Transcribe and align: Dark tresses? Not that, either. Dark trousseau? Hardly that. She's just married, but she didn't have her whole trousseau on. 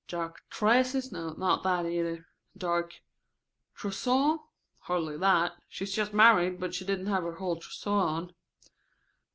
Dark 0.07 0.41
tresses? 0.49 1.11
Not 1.11 1.61
that, 1.61 1.85
either. 1.85 2.25
Dark 2.57 3.01
trousseau? 3.75 4.47
Hardly 4.79 5.15
that. 5.17 5.51
She's 5.69 5.93
just 5.93 6.11
married, 6.11 6.59
but 6.59 6.73
she 6.73 6.83
didn't 6.85 7.05
have 7.05 7.21
her 7.21 7.35
whole 7.35 7.57
trousseau 7.59 7.93
on. 7.93 8.33